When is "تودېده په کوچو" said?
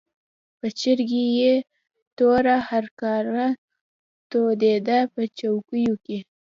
4.29-5.93